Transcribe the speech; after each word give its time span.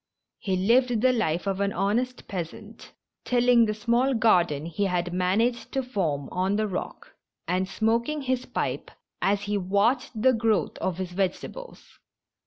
He 0.39 0.55
lived 0.55 1.01
the 1.01 1.13
life 1.13 1.45
of 1.45 1.61
an 1.61 1.73
honest 1.73 2.27
peasant, 2.27 2.91
tilling 3.23 3.65
the 3.65 3.73
small 3.75 4.15
garden 4.15 4.65
he 4.65 4.85
had 4.85 5.13
managed 5.13 5.71
to 5.73 5.83
form 5.83 6.27
on 6.31 6.55
the 6.55 6.67
rock, 6.67 7.13
and 7.47 7.69
smoking 7.69 8.23
his 8.23 8.47
pipe 8.47 8.89
as 9.21 9.43
he 9.43 9.59
watched 9.59 10.19
the 10.19 10.33
growth 10.33 10.75
of 10.79 10.97
his 10.97 11.11
vegetables. 11.11 11.99